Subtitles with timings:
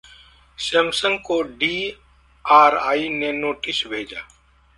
[0.59, 4.27] Samsung को DRI ने notice भेजा